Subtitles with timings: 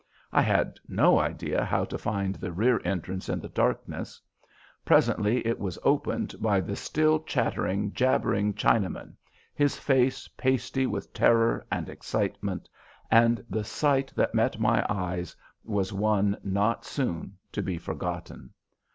[0.31, 4.19] I had no idea how to find the rear entrance in the darkness.
[4.83, 9.13] Presently it was opened by the still chattering, jabbering Chinaman,
[9.53, 12.67] his face pasty with terror and excitement,
[13.11, 18.53] and the sight that met my eyes was one not soon to be forgotten.